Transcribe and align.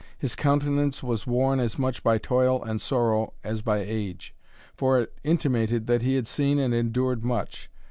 His 0.17 0.35
countenance 0.35 1.03
was 1.03 1.27
worn 1.27 1.59
as 1.59 1.77
much 1.77 2.01
by 2.01 2.17
toil 2.17 2.63
and 2.63 2.81
sorrow 2.81 3.33
as 3.43 3.61
by 3.61 3.81
age, 3.81 4.33
for 4.75 4.99
it 4.99 5.13
intimated 5.23 5.85
that 5.85 6.01
he 6.01 6.15
had 6.15 6.25
seen 6.25 6.57
and 6.57 6.73
endured 6.73 7.23
much. 7.23 7.69